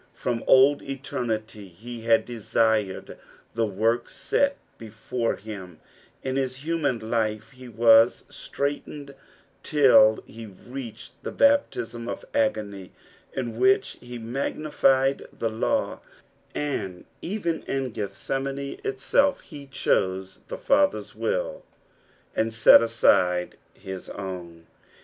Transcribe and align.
from 0.15 0.43
old 0.47 0.81
eternity 0.81 1.67
he 1.67 2.01
had 2.01 2.25
desired 2.25 3.19
the 3.53 3.67
work 3.67 4.09
set 4.09 4.57
before 4.79 5.35
I)im; 5.37 5.77
in 6.23 6.37
his 6.37 6.61
numan 6.63 6.99
life 7.03 7.51
he 7.51 7.67
was 7.69 8.25
straitened 8.27 9.13
till 9.61 10.23
he 10.25 10.47
reached 10.47 11.13
the 11.21 11.31
baptism 11.31 12.09
of 12.09 12.25
agony 12.33 12.91
in 13.33 13.59
which 13.59 13.99
he 14.01 14.17
magnified 14.17 15.27
tho 15.31 15.49
law, 15.49 15.99
and 16.55 17.05
even 17.21 17.61
in 17.67 17.91
Gethsemane 17.91 18.81
itself 18.83 19.41
he 19.41 19.67
chose 19.67 20.39
tha 20.47 20.57
Father's 20.57 21.13
will, 21.13 21.63
nnd 22.35 22.53
set 22.53 22.81
aside 22.81 23.55
his 23.75 24.09
own. 24.09 24.65